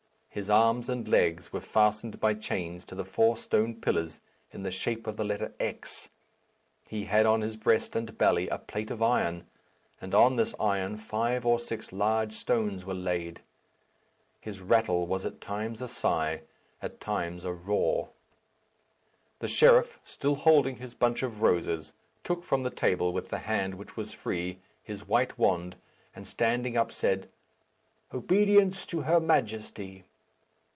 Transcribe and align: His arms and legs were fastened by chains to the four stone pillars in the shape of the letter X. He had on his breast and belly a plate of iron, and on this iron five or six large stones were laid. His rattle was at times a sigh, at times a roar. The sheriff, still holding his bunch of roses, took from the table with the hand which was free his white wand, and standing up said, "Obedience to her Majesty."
His 0.33 0.49
arms 0.49 0.87
and 0.87 1.09
legs 1.09 1.51
were 1.51 1.59
fastened 1.59 2.21
by 2.21 2.35
chains 2.35 2.85
to 2.85 2.95
the 2.95 3.03
four 3.03 3.35
stone 3.35 3.75
pillars 3.75 4.21
in 4.53 4.63
the 4.63 4.71
shape 4.71 5.05
of 5.05 5.17
the 5.17 5.25
letter 5.25 5.53
X. 5.59 6.07
He 6.87 7.03
had 7.03 7.25
on 7.25 7.41
his 7.41 7.57
breast 7.57 7.97
and 7.97 8.17
belly 8.17 8.47
a 8.47 8.57
plate 8.57 8.89
of 8.91 9.01
iron, 9.03 9.45
and 9.99 10.15
on 10.15 10.37
this 10.37 10.55
iron 10.57 10.95
five 10.95 11.45
or 11.45 11.59
six 11.59 11.91
large 11.91 12.31
stones 12.31 12.85
were 12.85 12.93
laid. 12.93 13.41
His 14.39 14.61
rattle 14.61 15.05
was 15.05 15.25
at 15.25 15.41
times 15.41 15.81
a 15.81 15.89
sigh, 15.89 16.43
at 16.81 17.01
times 17.01 17.43
a 17.43 17.51
roar. 17.51 18.07
The 19.39 19.49
sheriff, 19.49 19.99
still 20.05 20.35
holding 20.35 20.77
his 20.77 20.93
bunch 20.93 21.23
of 21.23 21.41
roses, 21.41 21.91
took 22.23 22.45
from 22.45 22.63
the 22.63 22.69
table 22.69 23.11
with 23.11 23.27
the 23.27 23.39
hand 23.39 23.75
which 23.75 23.97
was 23.97 24.13
free 24.13 24.59
his 24.81 25.05
white 25.05 25.37
wand, 25.37 25.75
and 26.15 26.25
standing 26.25 26.77
up 26.77 26.93
said, 26.93 27.27
"Obedience 28.13 28.85
to 28.85 29.01
her 29.01 29.19
Majesty." 29.19 30.05